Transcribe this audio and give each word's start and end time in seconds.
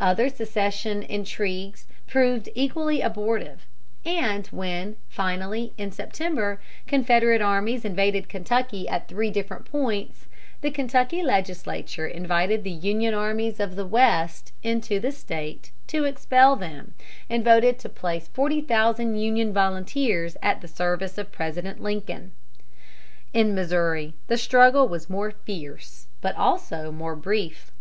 Other 0.00 0.30
secession 0.30 1.02
intrigues 1.02 1.86
proved 2.06 2.48
equally 2.54 3.02
abortive; 3.02 3.66
and 4.06 4.46
when, 4.46 4.96
finally, 5.10 5.74
in 5.76 5.92
September, 5.92 6.62
Confederate 6.86 7.42
armies 7.42 7.84
invaded 7.84 8.26
Kentucky 8.30 8.88
at 8.88 9.06
three 9.06 9.30
different 9.30 9.66
points, 9.66 10.28
the 10.62 10.70
Kentucky 10.70 11.22
legislature 11.22 12.06
invited 12.06 12.64
the 12.64 12.70
Union 12.70 13.12
armies 13.12 13.60
of 13.60 13.76
the 13.76 13.84
West 13.84 14.54
into 14.62 14.98
the 14.98 15.12
State 15.12 15.72
to 15.88 16.04
expel 16.06 16.56
them, 16.56 16.94
and 17.28 17.44
voted 17.44 17.78
to 17.80 17.90
place 17.90 18.28
forty 18.28 18.62
thousand 18.62 19.16
Union 19.16 19.52
volunteers 19.52 20.38
at 20.42 20.62
the 20.62 20.68
service 20.68 21.18
of 21.18 21.30
President 21.30 21.82
Lincoln. 21.82 22.32
In 23.34 23.54
Missouri 23.54 24.14
the 24.28 24.38
struggle 24.38 24.88
was 24.88 25.10
more 25.10 25.32
fierce, 25.32 26.06
but 26.22 26.34
also 26.34 26.90
more 26.90 27.14
brief. 27.14 27.72